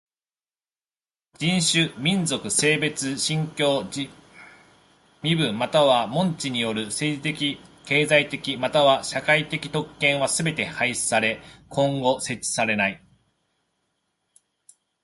[1.37, 3.83] 人種、民族、性別、信教、
[5.21, 13.07] 身分または門地による政治的経済的または社会的特権はすべて廃止され今後設置されえない。